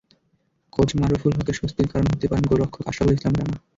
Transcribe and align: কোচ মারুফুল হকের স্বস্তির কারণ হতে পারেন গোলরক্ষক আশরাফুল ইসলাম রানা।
কোচ 0.73 0.89
মারুফুল 0.99 1.31
হকের 1.37 1.57
স্বস্তির 1.59 1.87
কারণ 1.91 2.05
হতে 2.09 2.25
পারেন 2.27 2.45
গোলরক্ষক 2.49 2.83
আশরাফুল 2.87 3.15
ইসলাম 3.17 3.33
রানা। 3.37 3.55